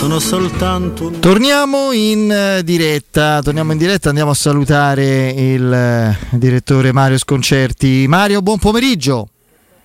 [0.00, 1.20] sono soltanto un...
[1.20, 8.06] Torniamo in eh, diretta, torniamo in diretta, andiamo a salutare il eh, direttore Mario Sconcerti.
[8.08, 9.28] Mario, buon pomeriggio.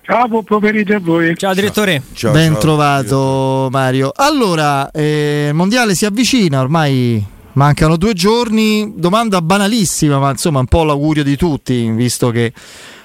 [0.00, 1.36] Ciao, buon pomeriggio a voi.
[1.36, 2.02] Ciao direttore.
[2.14, 4.10] Ciao, ben ciao, trovato Mario.
[4.16, 7.22] Allora, eh, il mondiale si avvicina, ormai
[7.52, 8.94] mancano due giorni.
[8.96, 12.54] Domanda banalissima, ma insomma un po' l'augurio di tutti, visto che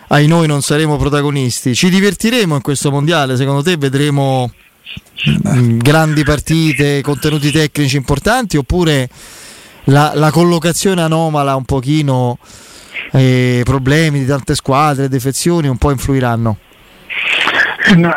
[0.07, 1.75] ai noi non saremo protagonisti.
[1.75, 3.35] Ci divertiremo in questo mondiale?
[3.35, 4.49] Secondo te vedremo
[5.77, 9.09] grandi partite, contenuti tecnici importanti oppure
[9.85, 12.37] la, la collocazione anomala un pochino,
[13.11, 16.57] eh, problemi di tante squadre, defezioni un po' influiranno?
[17.95, 18.15] No,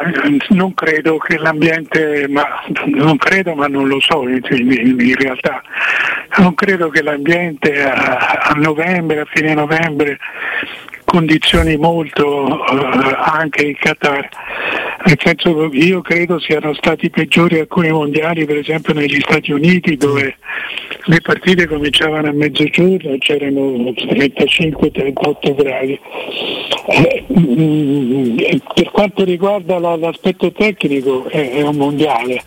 [0.51, 2.45] non credo che l'ambiente, ma
[2.87, 5.62] non credo ma non lo so in, in, in realtà,
[6.38, 10.18] non credo che l'ambiente a, a novembre, a fine novembre
[11.14, 12.59] condizioni molto uh,
[13.16, 14.28] anche in Qatar.
[15.06, 20.37] Nel senso io credo siano stati peggiori alcuni mondiali, per esempio negli Stati Uniti dove
[21.04, 26.01] le partite cominciavano a mezzogiorno e c'erano 35-38 gradi.
[26.87, 28.38] Eh, mm,
[28.74, 32.42] per quanto riguarda la, l'aspetto tecnico è, è un mondiale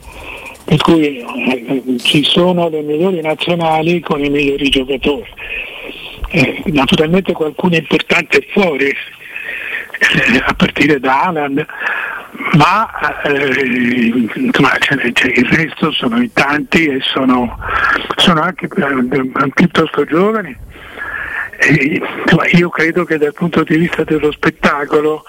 [0.66, 5.26] per cui eh, ci sono le migliori nazionali con i migliori giocatori
[6.30, 11.66] eh, naturalmente qualcuno importante fuori, eh, a partire da Alan,
[12.54, 17.58] ma eh, insomma, cioè, cioè, il resto sono in tanti e sono,
[18.16, 20.56] sono anche eh, piuttosto giovani.
[21.60, 22.02] E,
[22.54, 25.24] io credo che dal punto di vista dello spettacolo,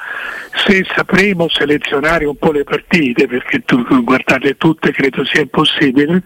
[0.66, 6.22] se sapremo selezionare un po' le partite, perché tu, guardarle tutte credo sia impossibile,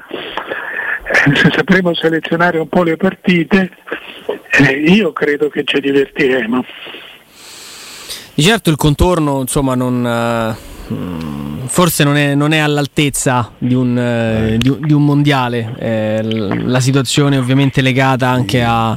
[1.34, 3.70] se sapremo selezionare un po' le partite,
[4.50, 6.64] eh, io credo che ci divertiremo.
[8.34, 10.56] Di certo il contorno, insomma, non,
[10.88, 15.74] uh, forse non è, non è, all'altezza di un, uh, di, di un mondiale.
[15.78, 18.96] Eh, la situazione ovviamente legata anche a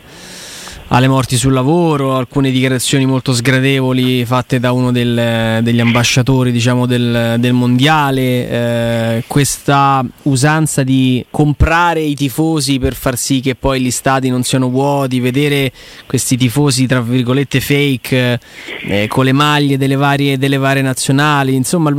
[0.90, 6.86] alle morti sul lavoro, alcune dichiarazioni molto sgradevoli fatte da uno del, degli ambasciatori diciamo,
[6.86, 13.82] del, del, mondiale, eh, questa usanza di comprare i tifosi per far sì che poi
[13.82, 15.72] gli stadi non siano vuoti, vedere
[16.06, 18.40] questi tifosi tra virgolette fake
[18.88, 21.90] eh, con le maglie delle varie, delle varie nazionali, insomma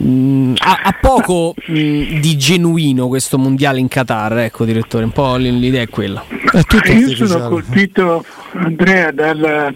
[0.00, 5.12] Mm, ha, ha, poco mh, mm, di genuino questo mondiale in Qatar, ecco direttore, un
[5.12, 6.24] po' l'idea è quella.
[6.26, 9.72] È Io sono colpito, Andrea, dalla,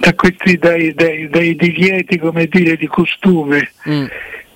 [0.00, 3.72] da questi, dai, dai, dai, divieti come dire, di costume.
[3.88, 4.06] Mm.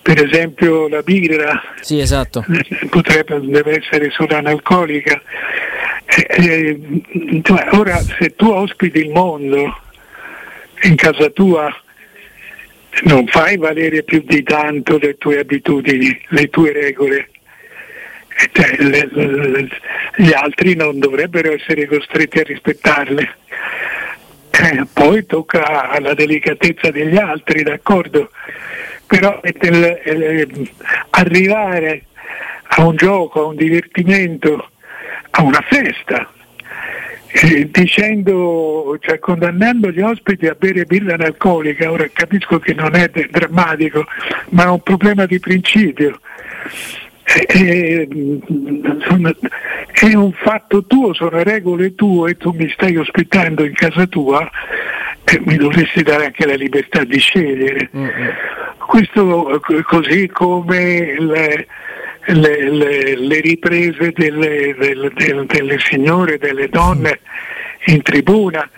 [0.03, 2.44] Per esempio la birra sì, esatto.
[2.91, 5.22] potrebbe, deve essere solo analcolica.
[6.04, 6.78] Eh,
[7.43, 9.78] eh, ora se tu ospiti il mondo
[10.83, 11.75] in casa tua
[13.03, 17.28] non fai valere più di tanto le tue abitudini, le tue regole.
[18.53, 19.69] Cioè, le, le,
[20.16, 23.37] gli altri non dovrebbero essere costretti a rispettarle.
[24.50, 28.31] Eh, poi tocca alla delicatezza degli altri, d'accordo?
[29.06, 30.49] Però nel, eh,
[31.10, 32.04] arrivare
[32.77, 34.71] a un gioco, a un divertimento,
[35.31, 36.33] a una festa,
[37.37, 43.11] eh, dicendo, cioè condannando gli ospiti a bere birra analcolica, ora capisco che non è
[43.11, 44.05] drammatico,
[44.50, 46.21] ma è un problema di principio.
[47.25, 48.06] È, è,
[49.91, 54.49] è un fatto tuo, sono regole tue e tu mi stai ospitando in casa tua
[55.25, 57.91] e mi dovresti dare anche la libertà di scegliere.
[57.97, 58.28] Mm-hmm.
[58.78, 61.66] Questo così come le,
[62.27, 67.21] le, le, le riprese delle, delle, delle, delle signore, delle donne
[67.87, 68.69] in tribuna,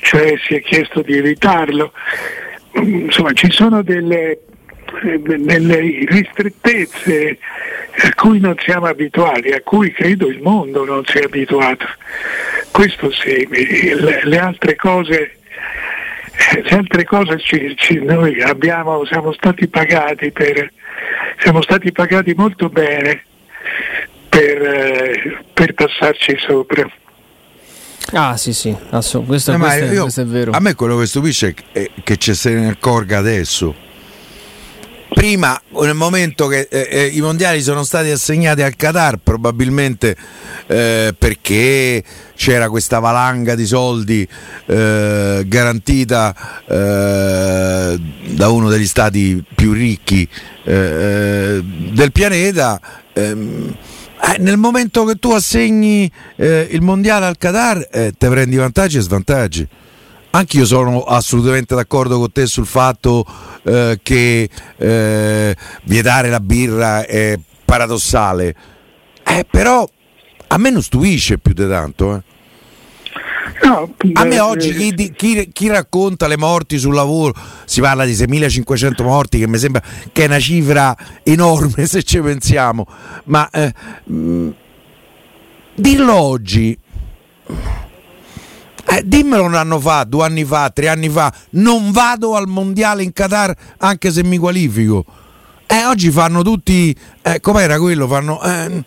[0.00, 1.92] cioè si è chiesto di evitarlo.
[2.74, 4.40] Insomma, ci sono delle,
[5.02, 7.38] delle ristrettezze
[8.02, 11.86] a cui non siamo abituati, a cui credo il mondo non sia abituato.
[12.70, 15.38] Questo sì, le, le altre cose
[16.52, 20.68] le altre cose ci, ci, noi abbiamo, siamo stati pagati per,
[21.38, 23.24] siamo stati pagati molto bene
[24.28, 26.90] per, eh, per passarci sopra.
[28.12, 30.50] Ah sì sì, questo, eh, questo, io, questo, è vero.
[30.52, 33.83] A me quello che stupisce è che ci se ne accorga adesso.
[35.24, 40.14] Prima, nel momento che eh, eh, i mondiali sono stati assegnati al Qatar, probabilmente
[40.66, 42.04] eh, perché
[42.36, 44.28] c'era questa valanga di soldi
[44.66, 47.98] eh, garantita eh,
[48.34, 50.28] da uno degli stati più ricchi
[50.64, 52.78] eh, del pianeta.
[53.14, 53.74] Ehm,
[54.40, 59.68] nel momento che tu assegni il mondiale al Qatar, te prendi vantaggi e svantaggi.
[60.34, 63.24] Anch'io sono assolutamente d'accordo con te sul fatto
[63.62, 68.56] eh, che eh, vietare la birra è paradossale.
[69.22, 69.88] Eh, però
[70.48, 72.16] a me non stupisce più di tanto.
[72.16, 72.22] Eh.
[73.62, 77.32] No, a me oggi chi, chi, chi, racconta le morti sul lavoro
[77.64, 79.80] si parla di 6.500 morti che mi sembra
[80.12, 82.86] che è una cifra enorme se ci pensiamo
[83.26, 83.72] ma eh,
[84.04, 84.50] mh, mm,
[85.76, 86.76] dirlo oggi
[88.86, 91.32] eh, dimmelo un anno fa, due anni fa, tre anni fa.
[91.50, 95.04] Non vado al mondiale in Qatar anche se mi qualifico.
[95.66, 98.06] Eh, oggi fanno tutti eh, com'era quello?
[98.06, 98.84] Fanno eh,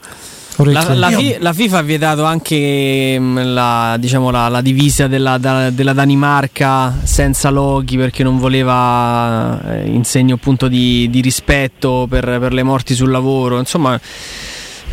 [0.64, 1.10] la, la,
[1.40, 7.50] la, FIFA ha vietato anche mm, la, diciamo, la divisa della, da, della, Danimarca senza
[7.50, 12.96] loghi perché non voleva eh, in segno appunto di, di rispetto per, per le morti
[12.96, 13.60] sul lavoro.
[13.60, 14.00] Insomma,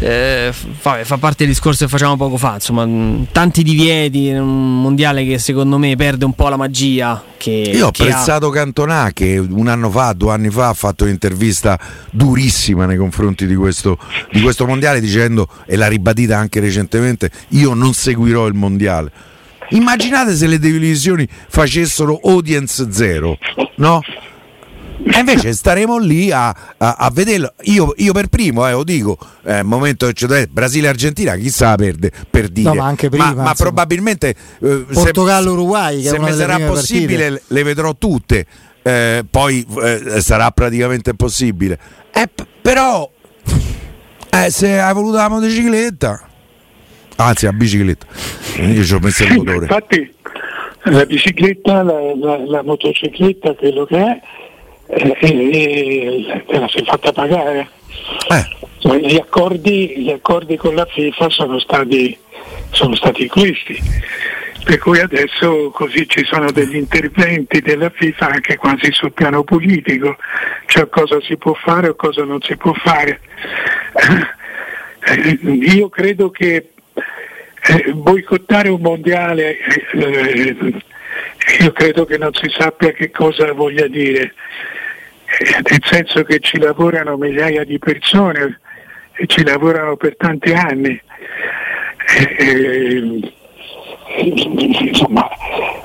[0.07, 2.55] eh, fa, fa, parte del discorso che facciamo poco fa.
[2.55, 2.87] Insomma,
[3.33, 7.23] tanti divieti un mondiale che secondo me perde un po' la magia.
[7.39, 8.53] Che, Io ho apprezzato ha...
[8.53, 11.79] Cantonà che un anno fa, due anni fa, ha fatto un'intervista
[12.11, 13.97] durissima nei confronti di questo,
[14.31, 19.11] di questo mondiale, dicendo, e l'ha ribadita anche recentemente: Io non seguirò il mondiale.
[19.71, 23.39] Immaginate se le televisioni facessero audience zero,
[23.77, 24.03] no?
[25.07, 27.53] E invece staremo lì a, a, a vederlo.
[27.63, 32.69] Io, io, per primo, eh, lo dico, eh, momento cioè, Brasile-Argentina, chissà perde per dire.
[32.69, 37.43] No, ma, anche prima, ma, ma probabilmente eh, Portogallo-Uruguay, se, se mi sarà possibile, le,
[37.47, 38.47] le vedrò tutte.
[38.87, 41.79] Eh, poi eh, sarà praticamente possibile.
[42.13, 42.29] Eh,
[42.61, 43.11] però,
[44.31, 46.29] eh, se hai voluto la motocicletta,
[47.17, 48.07] anzi, la bicicletta,
[48.57, 49.67] io ci ho messo il motore.
[49.67, 50.15] Infatti,
[50.85, 54.21] la bicicletta, la, la, la motocicletta, quello che è
[54.87, 57.69] e, e, e la si è fatta pagare.
[58.29, 58.99] Eh.
[58.99, 62.17] Gli, accordi, gli, accordi, con la FIFA sono stati,
[62.71, 63.81] sono stati questi,
[64.63, 70.17] per cui adesso così ci sono degli interventi della FIFA anche quasi sul piano politico,
[70.67, 73.21] cioè cosa si può fare o cosa non si può fare.
[75.07, 76.73] Eh, io credo che
[77.67, 79.57] eh, boicottare un mondiale
[79.93, 80.57] eh,
[81.61, 84.35] io credo che non si sappia che cosa voglia dire,
[85.39, 88.61] eh, nel senso che ci lavorano migliaia di persone
[89.17, 91.01] e ci lavorano per tanti anni.
[92.17, 93.33] E, eh,
[94.17, 95.29] eh, insomma,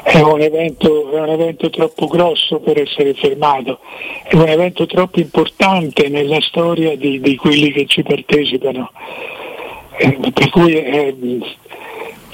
[0.03, 3.79] è un, evento, è un, evento, troppo grosso per essere fermato,
[4.23, 8.91] è un evento troppo importante nella storia di, di quelli che ci partecipano.
[9.97, 11.15] Per cui eh,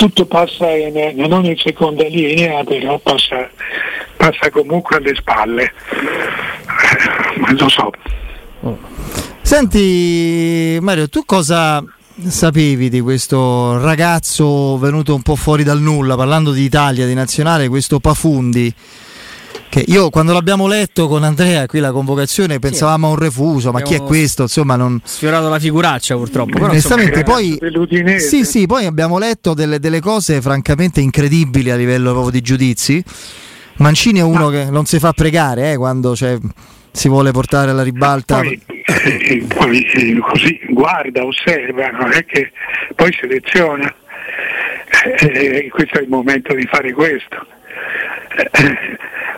[0.06, 3.50] tutto passa in, non in seconda linea, però passa,
[4.16, 5.64] passa comunque alle spalle.
[5.64, 7.92] Eh, lo so.
[9.42, 11.84] Senti Mario, tu cosa
[12.28, 17.68] sapevi di questo ragazzo venuto un po' fuori dal nulla, parlando di Italia, di nazionale,
[17.68, 18.74] questo Pafundi?
[19.76, 23.82] Che io quando l'abbiamo letto con Andrea qui la convocazione pensavamo a un refuso, ma
[23.82, 24.44] chi è questo?
[24.44, 25.02] Insomma, non...
[25.04, 26.54] sfiorato la figuraccia purtroppo.
[26.54, 27.60] Però, Onestamente, poi,
[28.20, 33.04] sì, sì, poi abbiamo letto delle, delle, cose francamente incredibili a livello proprio di giudizi.
[33.80, 34.52] Mancini è uno ma...
[34.52, 36.38] che non si fa pregare eh, quando cioè,
[36.94, 38.40] si vuole portare alla ribalta.
[38.40, 42.50] Poi, eh, poi eh, così guarda, osserva, non è che
[42.96, 43.94] poi seleziona.
[45.20, 47.46] Eh, eh questo è il momento di fare questo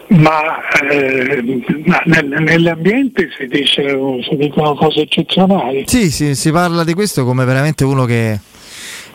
[0.09, 0.41] ma,
[0.89, 1.43] eh,
[1.85, 3.97] ma nel, nell'ambiente si, dice,
[4.27, 5.83] si, dicono cose eccezionali.
[5.87, 8.39] Sì, sì, si parla di questo come veramente uno che...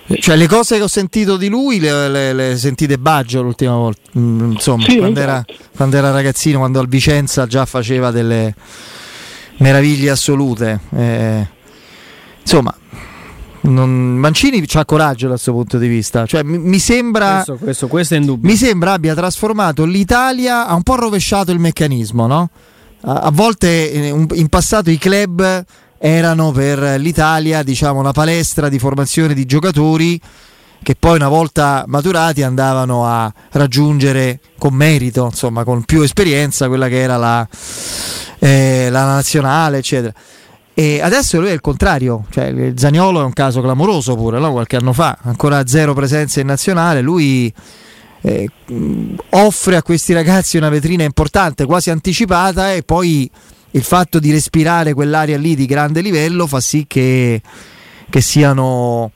[0.05, 4.11] Cioè le cose che ho sentito di lui le, le, le sentite Baggio l'ultima volta,
[4.19, 5.69] mm, insomma, sì, quando, era, esatto.
[5.75, 8.53] quando, era, ragazzino, quando al Vicenza già faceva delle
[9.59, 10.81] meraviglie assolute.
[10.95, 11.47] Eh,
[12.41, 12.75] insomma,
[13.63, 16.27] non, Mancini ha coraggio dal suo punto di vista.
[16.27, 17.35] Cioè, mi, mi sembra.
[17.35, 18.51] Questo, questo, questo, è indubbio.
[18.51, 22.51] Mi sembra abbia trasformato l'Italia, ha un po' rovesciato il meccanismo, no?
[23.03, 25.65] A, a volte in, in passato i club
[25.99, 30.21] erano per l'Italia, diciamo, una palestra di formazione di giocatori
[30.83, 36.89] che poi una volta maturati andavano a raggiungere con merito, insomma, con più esperienza quella
[36.89, 37.47] che era la,
[38.41, 40.13] eh, la nazionale, eccetera.
[40.75, 44.53] E adesso lui è il contrario, cioè Zagnolo è un caso clamoroso pure, no?
[44.53, 47.53] qualche anno fa, ancora zero presenza in nazionale, lui
[48.23, 48.49] eh,
[49.31, 53.31] offre a questi ragazzi una vetrina importante, quasi anticipata e poi
[53.73, 57.43] il fatto di respirare quell'aria lì di grande livello fa sì che,
[58.09, 59.13] che siano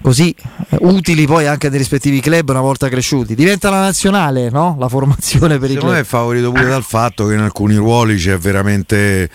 [0.00, 0.34] così
[0.70, 3.34] eh, utili poi anche nei rispettivi club una volta cresciuti.
[3.34, 4.76] Diventa la nazionale, no?
[4.78, 5.78] La formazione per Secondo i club.
[5.78, 9.28] Secondo me è favorito pure dal fatto che in alcuni ruoli c'è veramente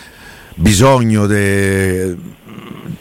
[0.56, 2.16] bisogno de...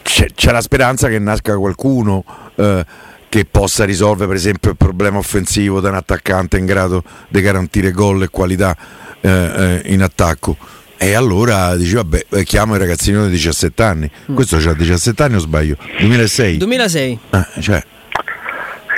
[0.03, 2.85] c'è, c'è, la speranza che nasca qualcuno eh,
[3.29, 7.93] che possa risolvere per esempio il problema offensivo da un attaccante in grado di garantire
[7.93, 8.77] gol e qualità
[9.21, 10.57] eh, eh, in attacco.
[11.03, 14.35] E allora dici vabbè chiamo il ragazzino di 17 anni mm.
[14.35, 15.77] questo ha 17 anni o sbaglio?
[15.99, 17.83] 2006 2006 ah, cioè.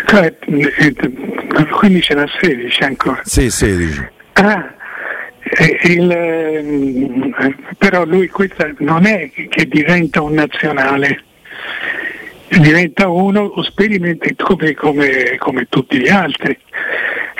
[0.07, 0.37] Cioè,
[1.79, 3.21] quindi ce n'ha 16 ancora.
[3.25, 4.75] Sì 16 ah,
[5.85, 7.35] il,
[7.79, 11.25] però lui questa non è che diventa un nazionale.
[12.49, 16.57] Diventa uno sperimenta come, come, come tutti gli altri.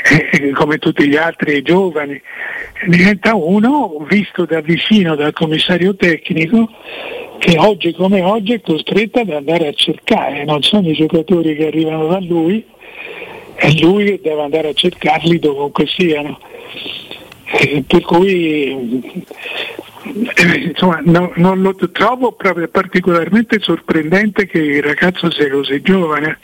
[0.05, 2.21] Eh, come tutti gli altri giovani,
[2.87, 6.69] diventa uno visto da vicino dal commissario tecnico
[7.39, 11.69] che oggi come oggi è costretto ad andare a cercare, non sono i giocatori che
[11.69, 12.65] arrivano da lui,
[13.55, 16.41] è lui che deve andare a cercarli dovunque siano.
[17.87, 19.03] Per cui
[20.35, 26.39] eh, insomma, no, non lo trovo proprio particolarmente sorprendente che il ragazzo sia così giovane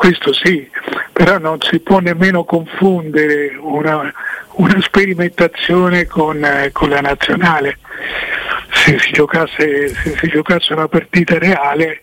[0.00, 0.66] questo sì,
[1.12, 4.10] però non si può nemmeno confondere una,
[4.52, 7.76] una sperimentazione con, eh, con, la nazionale.
[8.70, 12.00] Se si giocasse, se si giocasse una partita reale,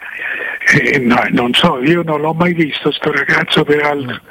[0.80, 4.22] eh, no, non so, io non l'ho mai visto sto ragazzo peraltro.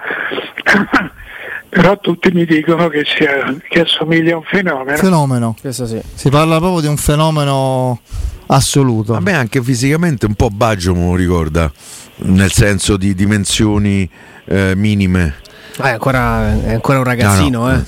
[1.76, 4.96] Però tutti mi dicono che, sia, che assomiglia a un fenomeno.
[4.96, 6.00] Fenomeno, sì.
[6.14, 8.00] si parla proprio di un fenomeno
[8.46, 9.12] assoluto.
[9.12, 11.70] A me anche fisicamente un po' Baggio me lo ricorda
[12.20, 14.08] nel senso di dimensioni
[14.46, 15.34] eh, minime.
[15.76, 17.74] Ah, è, ancora, è, ancora, un ragazzino, no, no.
[17.74, 17.84] Eh.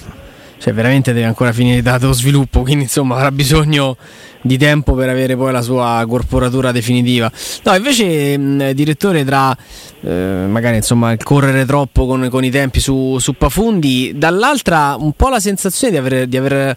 [0.59, 3.97] Cioè, veramente deve ancora finire dato sviluppo, quindi insomma avrà bisogno
[4.41, 7.31] di tempo per avere poi la sua corporatura definitiva.
[7.65, 9.57] No, invece, mh, direttore, tra
[10.01, 15.13] eh, magari insomma il correre troppo con, con i tempi su, su, Pafundi, dall'altra un
[15.13, 16.77] po' la sensazione di aver, di aver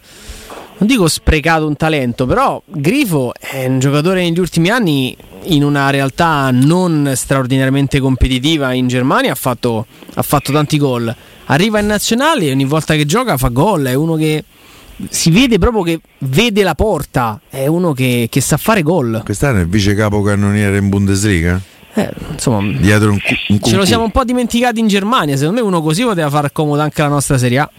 [0.78, 5.90] non dico sprecato un talento, però Grifo è un giocatore negli ultimi anni in una
[5.90, 11.14] realtà non straordinariamente competitiva in Germania, ha fatto, ha fatto tanti gol.
[11.46, 14.44] Arriva in nazionale e ogni volta che gioca fa gol, è uno che
[15.08, 19.22] si vede proprio che vede la porta, è uno che, che sa fare gol.
[19.24, 21.60] Quest'anno è il vice capocannoniere in Bundesliga?
[21.94, 23.18] Eh, insomma, dietro un,
[23.48, 25.36] un ce lo siamo un po' dimenticati in Germania.
[25.36, 27.70] Secondo me uno così poteva far comodo anche la nostra Serie A.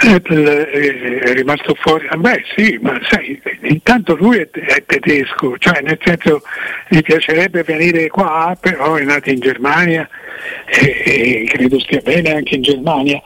[0.00, 2.06] Eh, è rimasto fuori.
[2.08, 6.42] Ah, beh sì, ma sai, intanto lui è, è, tedesco, cioè nel senso
[6.88, 10.08] gli piacerebbe venire qua, però è nato in Germania
[10.66, 13.20] e, e credo stia bene anche in Germania.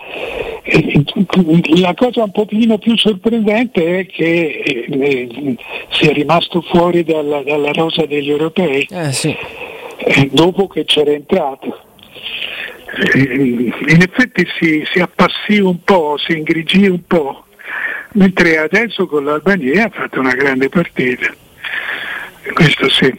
[0.62, 1.04] E,
[1.76, 5.56] la cosa un pochino più sorprendente è che eh,
[5.90, 9.36] sia rimasto fuori dalla, dalla rosa degli europei eh, sì.
[9.98, 11.90] eh, dopo che c'era entrato
[13.14, 17.46] in effetti si, si appassì un po', si ingrigì un po',
[18.12, 21.32] mentre adesso con l'Albania ha fatto una grande partita.
[22.52, 23.12] Questo sì,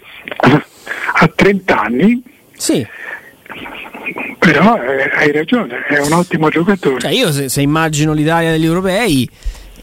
[1.13, 2.23] a 30 anni.
[2.55, 2.85] Sì.
[4.37, 6.99] Però eh, hai ragione, è un ottimo giocatore.
[6.99, 9.29] Cioè io se, se immagino l'Italia degli europei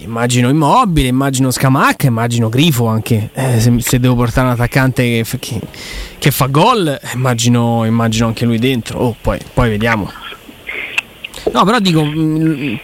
[0.02, 3.30] Immagino Immobile, immagino Scamacca, immagino Grifo anche.
[3.34, 5.60] Eh, se, se, devo portare un attaccante che, che,
[6.18, 8.98] che fa gol, immagino, immagino, anche lui dentro.
[8.98, 10.10] Oh, poi, poi, vediamo.
[11.52, 12.74] No, però dico, mm,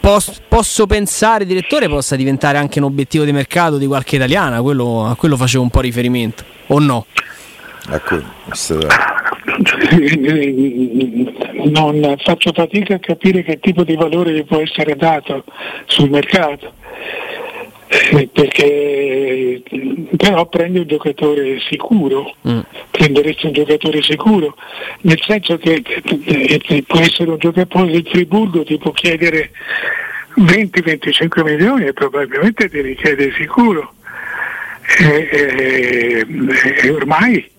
[0.00, 4.60] posso, posso, pensare, direttore, possa diventare anche un obiettivo di mercato di qualche italiana.
[4.60, 7.06] Quello, a quello facevo un po' riferimento, o no?
[7.88, 8.20] Ecco,
[11.70, 15.44] non faccio fatica a capire che tipo di valore gli può essere dato
[15.86, 16.72] sul mercato.
[17.88, 19.62] Eh, perché
[20.16, 22.58] però prendi un giocatore sicuro, mm.
[22.90, 24.56] prenderesti un giocatore sicuro,
[25.02, 25.82] nel senso che
[26.24, 29.52] eh, può essere un giocatore del Friburgo, ti può chiedere
[30.36, 33.92] 20-25 milioni e probabilmente ti richiede sicuro.
[34.98, 36.26] E, e,
[36.82, 37.54] e ormai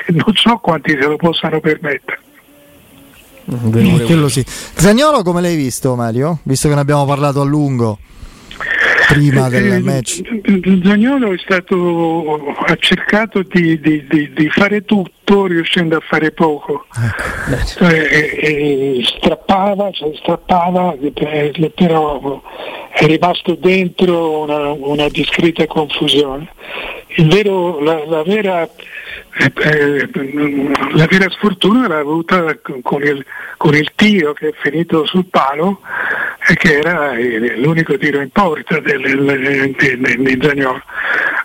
[0.12, 2.18] non so quanti se lo possano permettere.
[3.44, 4.42] Quello sì.
[4.46, 6.38] Zagnolo come l'hai visto Mario?
[6.44, 7.98] Visto che ne abbiamo parlato a lungo
[9.08, 10.22] prima del eh, match.
[10.82, 16.86] Zagnolo è stato, ha cercato di, di, di, di, fare tutto riuscendo a fare poco.
[17.48, 17.88] Ecco.
[17.88, 20.94] E, e, strappava, cioè strappava,
[21.74, 22.42] però
[22.90, 26.48] è rimasto dentro una, una discreta confusione.
[27.16, 28.68] Vero, la, la, vera,
[29.36, 30.08] eh, eh,
[30.92, 33.24] la, vera, sfortuna l'ha avuta con il,
[33.56, 35.80] con il, tiro che è finito sul palo
[36.46, 37.14] e che era
[37.56, 40.82] l'unico tiro in porta del, del, Zagnolo.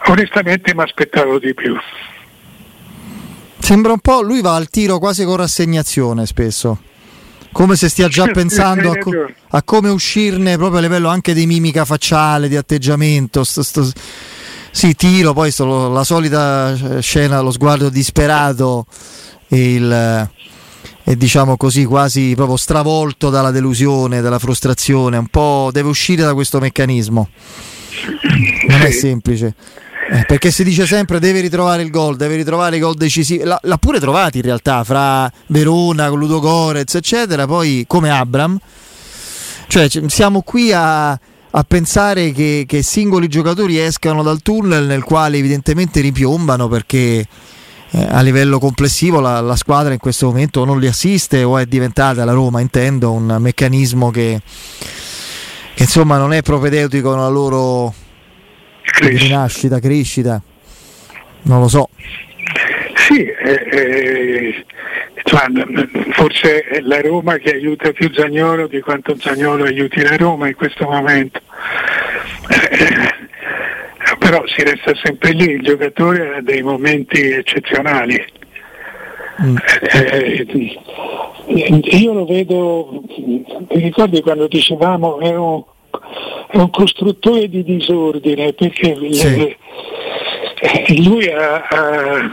[0.05, 1.75] Onestamente mi aspettavo di più.
[3.58, 6.79] Sembra un po', lui va al tiro quasi con rassegnazione spesso
[7.51, 11.48] come se stia già pensando a, co- a, come uscirne proprio a livello anche di
[11.48, 13.43] mimica facciale, di atteggiamento.
[13.43, 13.89] Sto, sto,
[14.72, 18.86] sì, tiro, poi sto, la solita scena, lo sguardo disperato
[19.48, 20.30] e il,
[21.04, 26.34] è diciamo così quasi proprio stravolto dalla delusione, dalla frustrazione, un po' deve uscire da
[26.34, 27.30] questo meccanismo.
[28.68, 29.56] Non è semplice.
[30.12, 33.44] Eh, perché si dice sempre deve ritrovare il gol, deve ritrovare i gol decisivi.
[33.44, 37.46] L'ha, l'ha pure trovati in realtà fra Verona, Ludo Gorez, eccetera.
[37.46, 38.58] Poi come Abram,
[39.68, 41.20] cioè siamo qui a,
[41.51, 47.25] a pensare che, che, singoli giocatori escano dal tunnel nel quale evidentemente ripiombano perché
[47.91, 51.65] eh, a livello complessivo la, la, squadra in questo momento non li assiste o è
[51.65, 54.41] diventata la Roma, intendo, un meccanismo che,
[55.74, 57.94] che insomma non è propedeutico alla loro
[58.84, 59.24] Crescita.
[59.24, 60.41] rinascita, crescita,
[61.44, 61.89] non lo so.
[63.10, 64.66] Sì, eh, eh,
[66.12, 70.56] forse è la Roma che aiuta più Zagnolo di quanto Zagnolo aiuti la Roma in
[70.56, 71.42] questo momento.
[72.50, 78.24] Eh, però si resta sempre lì, il giocatore ha dei momenti eccezionali.
[79.42, 79.58] Mm.
[79.82, 80.78] Eh,
[81.48, 85.63] io lo vedo, ti ricordi quando dicevamo è un,
[86.48, 89.56] è un costruttore di disordine perché sì.
[91.04, 92.32] Lui ha, ha,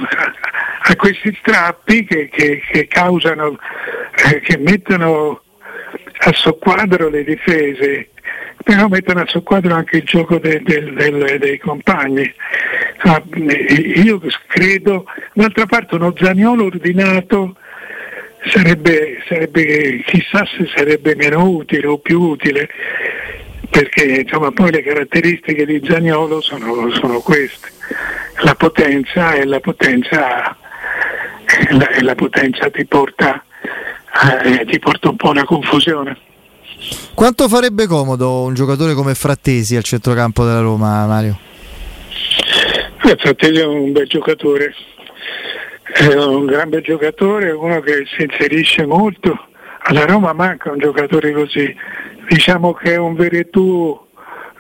[0.81, 3.59] ha, questi strappi che, che, che causano,
[4.31, 5.43] eh, che mettono
[6.19, 8.09] a soqquadro le difese
[8.67, 12.35] però mettono a soqquadro anche il gioco de, de, de, dei compagni.
[12.99, 13.23] Ah,
[13.95, 15.05] io credo,
[15.35, 17.55] d'altra parte uno Zagnolo ordinato
[18.47, 22.69] sarebbe, sarebbe, chissà se sarebbe meno utile o più utile,
[23.77, 27.69] perché insomma, poi le caratteristiche di Zagnolo sono, sono queste,
[28.43, 30.57] la potenza e la potenza,
[31.73, 33.45] la, e la potenza ti, porta,
[34.45, 36.17] eh, ti porta un po' una confusione.
[37.13, 41.39] Quanto farebbe comodo un giocatore come Frattesi al centrocampo della Roma, Mario?
[43.05, 44.75] Eh, Frattesi è un bel giocatore,
[45.83, 49.49] è un gran bel giocatore, uno che si inserisce molto.
[49.89, 51.75] Alla Roma manca un giocatore così,
[52.29, 53.97] diciamo che è un Veretù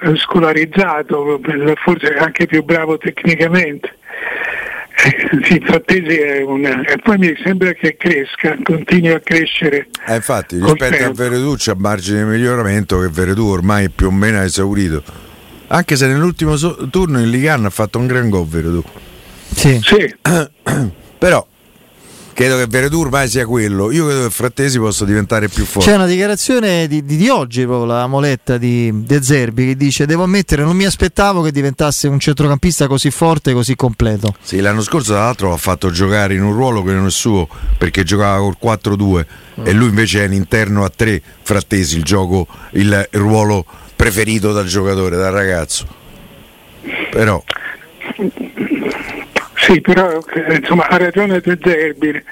[0.02, 1.40] eh, scolarizzato,
[1.83, 3.95] forse anche più bravo tecnicamente.
[5.42, 6.83] Sì, Frattesi è una...
[6.83, 9.89] e poi mi sembra che cresca, continui a crescere.
[10.06, 14.39] Eh, infatti, rispetto a Veredù c'è margine di miglioramento che Veredù ormai più o meno
[14.39, 15.02] ha esaurito.
[15.69, 18.82] Anche se nell'ultimo so- turno in Ligan ha fatto un gran gol Veredù.
[19.52, 19.80] Sì.
[19.82, 20.15] sì.
[21.19, 21.47] Però
[22.36, 23.90] credo che Veredù ormai sia quello.
[23.90, 25.88] Io credo che Frattesi possa diventare più forte.
[25.88, 30.04] C'è una dichiarazione di, di, di oggi, proprio la moletta di De Zerbi, che dice:
[30.04, 34.34] Devo ammettere, non mi aspettavo che diventasse un centrocampista così forte e così completo.
[34.42, 37.49] Sì, l'anno scorso, tra l'altro, l'ha fatto giocare in un ruolo che non è suo
[37.78, 39.25] perché giocava col 4-2
[39.62, 39.66] mm.
[39.66, 41.22] e lui invece è all'interno a 3.
[41.40, 43.64] Frattesi, il gioco, il ruolo
[43.96, 45.86] preferito dal giocatore, dal ragazzo.
[47.10, 47.42] Però
[49.66, 52.22] sì, però insomma, ha ragione De Zerbi,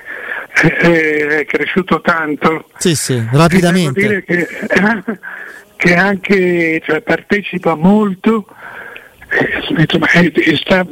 [0.53, 2.67] è cresciuto tanto.
[2.79, 4.01] Sì, sì, rapidamente.
[4.01, 4.49] Devo dire che,
[5.77, 8.47] che anche cioè, partecipa molto,
[9.77, 10.07] insomma,
[10.55, 10.87] sta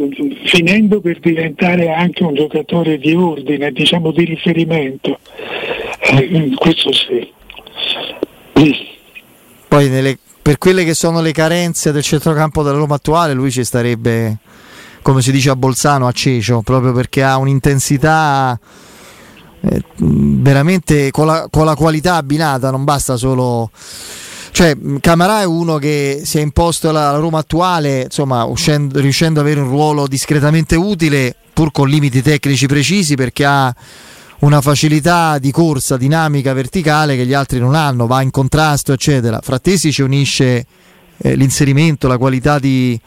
[0.46, 5.20] finendo per diventare anche un giocatore di ordine, diciamo di riferimento.
[6.00, 7.31] Eh, questo sì.
[9.68, 13.62] Poi nelle, per quelle che sono le carenze del centrocampo della Roma attuale, lui ci
[13.62, 14.38] starebbe
[15.03, 18.59] come si dice a Bolzano, a Cecio, proprio perché ha un'intensità
[19.61, 23.71] eh, veramente con la, con la qualità abbinata, non basta solo
[24.53, 29.47] cioè Camarà è uno che si è imposto alla Roma attuale, insomma, uscendo, riuscendo ad
[29.47, 33.75] avere un ruolo discretamente utile, pur con limiti tecnici precisi, perché ha
[34.41, 39.41] una facilità di corsa dinamica verticale che gli altri non hanno, va in contrasto, eccetera.
[39.43, 40.67] Frattesi ci unisce
[41.17, 43.01] eh, l'inserimento, la qualità di,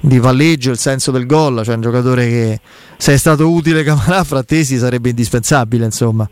[0.00, 2.60] di palleggio, il senso del gol, cioè un giocatore che
[2.96, 6.28] se è stato utile Camarà Frattesi sarebbe indispensabile, insomma.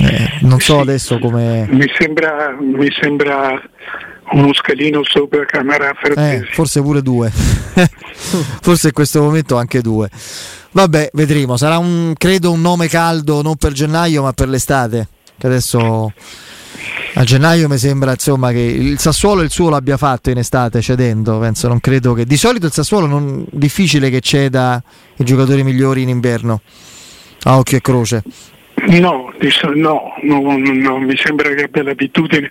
[0.00, 1.66] Eh, non so adesso come...
[1.70, 3.60] Mi sembra, mi sembra
[4.30, 6.44] uno scalino sopra Camarà Frattesi.
[6.44, 7.30] Eh, forse pure due.
[8.60, 10.08] forse in questo momento anche due.
[10.70, 11.56] Vabbè, vedremo.
[11.56, 15.08] Sarà un, credo un nome caldo non per gennaio ma per l'estate.
[15.36, 16.12] Che adesso
[17.14, 21.38] a gennaio mi sembra insomma che il Sassuolo il suo l'abbia fatto in estate cedendo,
[21.38, 24.82] penso, non credo che di solito il Sassuolo non difficile che ceda
[25.16, 26.60] i giocatori migliori in inverno.
[27.44, 28.22] A occhio e croce.
[28.86, 29.32] No,
[29.74, 32.48] no, no, no, mi sembra che abbia l'abitudine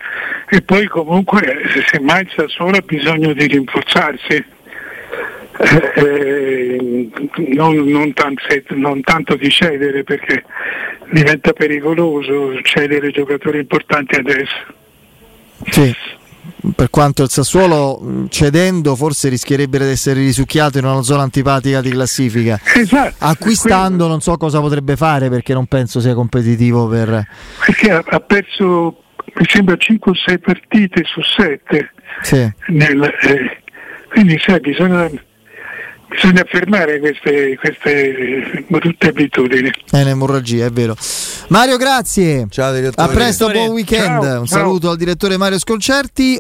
[0.50, 1.42] e poi comunque
[1.90, 4.46] se mai il Sassuolo ha bisogno di rinforzarsi
[5.60, 7.10] eh, eh,
[7.54, 8.44] non, non, tanto,
[8.76, 10.44] non, tanto, di cedere perché
[11.12, 14.76] diventa pericoloso cedere giocatori importanti adesso.
[15.70, 15.96] Sì,
[16.76, 21.90] per quanto il Sassuolo cedendo forse rischierebbe di essere risucchiato in una zona antipatica di
[21.90, 22.60] classifica.
[22.76, 24.10] Esatto, Acquistando quello...
[24.10, 27.28] non so cosa potrebbe fare perché non penso sia competitivo per...
[27.66, 29.02] Perché ha, ha perso
[29.34, 31.92] mi sembra 5 o 6 partite su 7.
[32.22, 32.52] Sì.
[32.68, 33.62] Nel, eh,
[34.10, 35.10] quindi sai, bisogna
[36.10, 39.72] bisogna fermare queste, queste brutte abitudini.
[39.90, 40.96] È un'emorragia, è vero.
[41.50, 42.48] Mario, grazie.
[42.50, 43.10] Ciao direttore.
[43.10, 44.22] A presto, buon weekend.
[44.22, 44.60] Ciao, Un ciao.
[44.60, 46.38] saluto al direttore Mario Sconcerti.